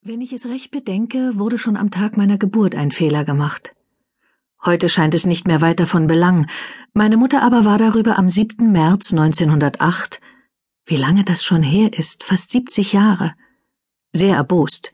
[0.00, 3.74] Wenn ich es recht bedenke, wurde schon am Tag meiner Geburt ein Fehler gemacht.
[4.64, 6.46] Heute scheint es nicht mehr weiter von Belang,
[6.94, 8.70] meine Mutter aber war darüber am 7.
[8.70, 10.20] März 1908,
[10.86, 13.34] wie lange das schon her ist, fast 70 Jahre,
[14.12, 14.92] sehr erbost.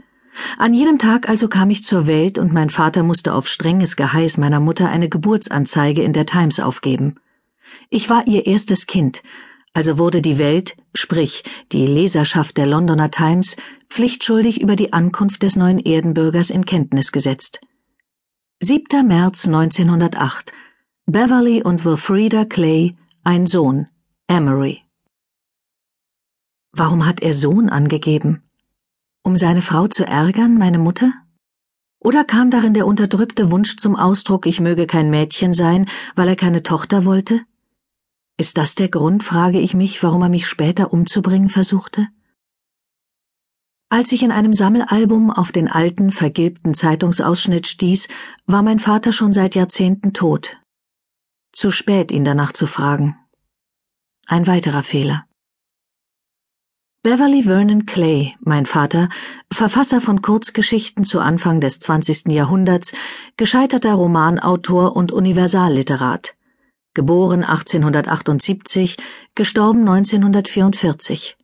[0.56, 4.38] An jenem Tag also kam ich zur Welt und mein Vater musste auf strenges Geheiß
[4.38, 7.16] meiner Mutter eine Geburtsanzeige in der Times aufgeben.
[7.90, 9.22] Ich war ihr erstes Kind,
[9.74, 13.56] also wurde die Welt, sprich die Leserschaft der Londoner Times,
[13.90, 17.60] pflichtschuldig über die Ankunft des neuen Erdenbürgers in Kenntnis gesetzt.
[18.60, 19.06] 7.
[19.06, 20.52] März 1908
[21.06, 23.88] Beverly und Wilfrida Clay, ein Sohn,
[24.28, 24.80] Emery.
[26.72, 28.42] Warum hat er Sohn angegeben?
[29.22, 31.12] Um seine Frau zu ärgern, meine Mutter?
[31.98, 36.36] Oder kam darin der unterdrückte Wunsch zum Ausdruck, ich möge kein Mädchen sein, weil er
[36.36, 37.40] keine Tochter wollte?
[38.36, 42.08] Ist das der Grund, frage ich mich, warum er mich später umzubringen versuchte?
[43.90, 48.08] Als ich in einem Sammelalbum auf den alten, vergilbten Zeitungsausschnitt stieß,
[48.46, 50.58] war mein Vater schon seit Jahrzehnten tot.
[51.52, 53.16] Zu spät, ihn danach zu fragen.
[54.26, 55.26] Ein weiterer Fehler.
[57.04, 59.10] Beverly Vernon Clay, mein Vater,
[59.52, 62.32] Verfasser von Kurzgeschichten zu Anfang des 20.
[62.32, 62.94] Jahrhunderts,
[63.36, 66.34] gescheiterter Romanautor und Universalliterat
[66.94, 68.96] geboren 1878,
[69.34, 71.36] gestorben 1944.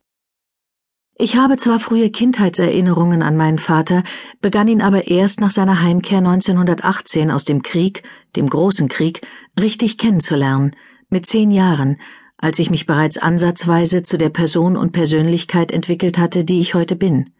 [1.23, 4.05] Ich habe zwar frühe Kindheitserinnerungen an meinen Vater,
[4.41, 8.05] begann ihn aber erst nach seiner Heimkehr 1918 aus dem Krieg,
[8.37, 9.21] dem großen Krieg,
[9.61, 10.75] richtig kennenzulernen,
[11.11, 11.99] mit zehn Jahren,
[12.39, 16.97] als ich mich bereits ansatzweise zu der Person und Persönlichkeit entwickelt hatte, die ich heute
[16.97, 17.35] bin.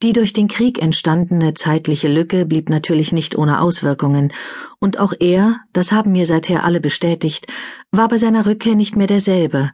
[0.00, 4.32] Die durch den Krieg entstandene zeitliche Lücke blieb natürlich nicht ohne Auswirkungen,
[4.78, 7.48] und auch er, das haben mir seither alle bestätigt,
[7.90, 9.72] war bei seiner Rückkehr nicht mehr derselbe,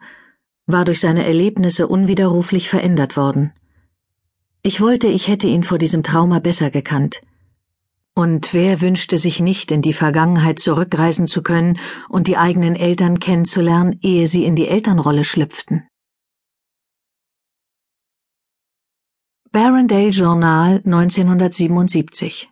[0.65, 3.53] war durch seine Erlebnisse unwiderruflich verändert worden.
[4.63, 7.21] Ich wollte, ich hätte ihn vor diesem Trauma besser gekannt.
[8.15, 11.77] Und wer wünschte sich nicht, in die Vergangenheit zurückreisen zu können
[12.09, 15.83] und die eigenen Eltern kennenzulernen, ehe sie in die Elternrolle schlüpften?
[19.55, 22.49] Barondale Journal 1977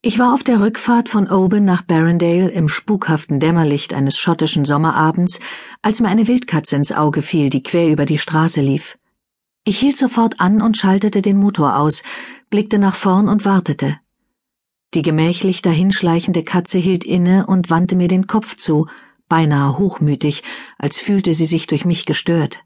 [0.00, 5.38] Ich war auf der Rückfahrt von Oban nach Barondale im spukhaften Dämmerlicht eines schottischen Sommerabends,
[5.82, 8.96] als mir eine Wildkatze ins Auge fiel, die quer über die Straße lief.
[9.64, 12.02] Ich hielt sofort an und schaltete den Motor aus,
[12.48, 13.98] blickte nach vorn und wartete.
[14.94, 18.86] Die gemächlich dahinschleichende Katze hielt inne und wandte mir den Kopf zu,
[19.28, 20.42] beinahe hochmütig,
[20.78, 22.64] als fühlte sie sich durch mich gestört.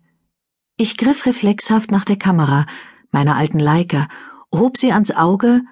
[0.76, 2.66] Ich griff reflexhaft nach der Kamera,
[3.10, 4.08] meiner alten Leica,
[4.52, 5.62] hob sie ans Auge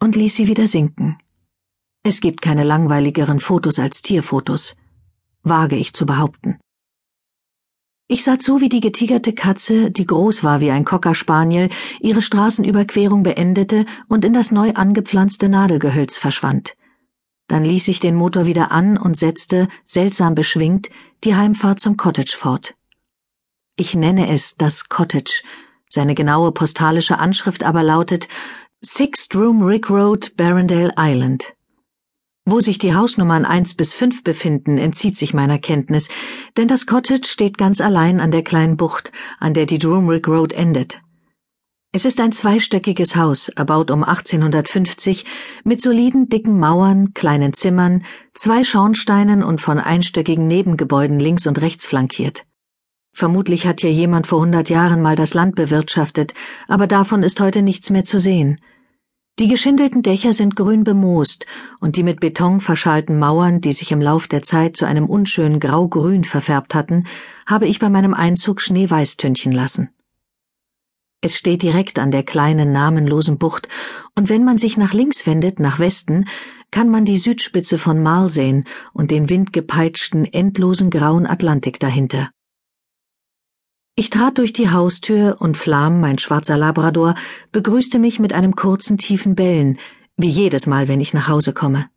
[0.00, 1.18] und ließ sie wieder sinken.
[2.02, 4.76] Es gibt keine langweiligeren Fotos als Tierfotos,
[5.42, 6.58] wage ich zu behaupten.
[8.06, 11.70] Ich sah zu, wie die getigerte Katze, die groß war wie ein Cocker Spaniel,
[12.00, 16.76] ihre Straßenüberquerung beendete und in das neu angepflanzte Nadelgehölz verschwand.
[17.46, 20.90] Dann ließ ich den Motor wieder an und setzte, seltsam beschwingt,
[21.24, 22.74] die Heimfahrt zum Cottage fort.
[23.76, 25.42] Ich nenne es das Cottage.
[25.88, 28.28] Seine genaue postalische Anschrift aber lautet
[28.84, 31.54] Sixth Room Rick Road, Barondale Island.
[32.44, 36.08] Wo sich die Hausnummern eins bis fünf befinden, entzieht sich meiner Kenntnis,
[36.56, 40.52] denn das Cottage steht ganz allein an der kleinen Bucht, an der die Drumrick Road
[40.52, 41.00] endet.
[41.90, 45.24] Es ist ein zweistöckiges Haus, erbaut um 1850,
[45.64, 48.04] mit soliden dicken Mauern, kleinen Zimmern,
[48.34, 52.46] zwei Schornsteinen und von einstöckigen Nebengebäuden links und rechts flankiert.
[53.16, 56.34] Vermutlich hat hier jemand vor hundert Jahren mal das Land bewirtschaftet,
[56.66, 58.60] aber davon ist heute nichts mehr zu sehen.
[59.38, 61.46] Die geschindelten Dächer sind grün bemoost
[61.80, 65.60] und die mit Beton verschalten Mauern, die sich im Lauf der Zeit zu einem unschönen
[65.60, 67.04] Graugrün verfärbt hatten,
[67.46, 69.90] habe ich bei meinem Einzug schneeweiß tünchen lassen.
[71.20, 73.68] Es steht direkt an der kleinen namenlosen Bucht,
[74.16, 76.26] und wenn man sich nach links wendet, nach Westen,
[76.72, 82.30] kann man die Südspitze von Mal sehen und den windgepeitschten, endlosen grauen Atlantik dahinter.
[83.96, 87.14] Ich trat durch die Haustür und Flam, mein schwarzer Labrador,
[87.52, 89.78] begrüßte mich mit einem kurzen, tiefen Bellen,
[90.16, 91.88] wie jedes Mal, wenn ich nach Hause komme.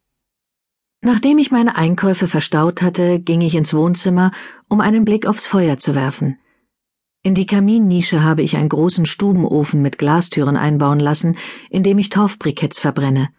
[1.01, 4.31] Nachdem ich meine Einkäufe verstaut hatte, ging ich ins Wohnzimmer,
[4.67, 6.38] um einen Blick aufs Feuer zu werfen.
[7.23, 11.35] In die Kaminnische habe ich einen großen Stubenofen mit Glastüren einbauen lassen,
[11.71, 13.29] in dem ich Torfbriketts verbrenne.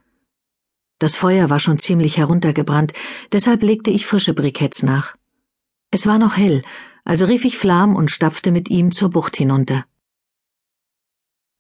[0.98, 2.92] Das Feuer war schon ziemlich heruntergebrannt,
[3.30, 5.14] deshalb legte ich frische Briketts nach.
[5.92, 6.62] Es war noch hell,
[7.08, 9.86] also rief ich Flam und stapfte mit ihm zur Bucht hinunter.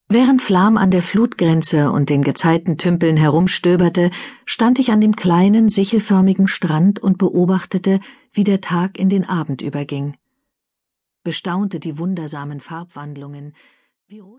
[0.06, 4.10] Während Flam an der Flutgrenze und den Gezeitentümpeln herumstöberte,
[4.44, 8.00] stand ich an dem kleinen, sichelförmigen Strand und beobachtete,
[8.30, 10.18] wie der Tag in den Abend überging.
[11.24, 13.54] Bestaunte die wundersamen Farbwandlungen,
[14.06, 14.26] wie rot